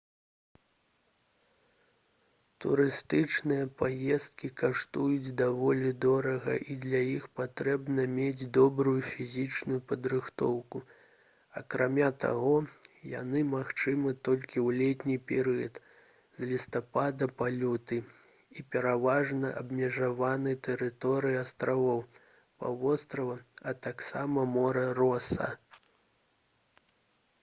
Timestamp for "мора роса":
24.57-25.51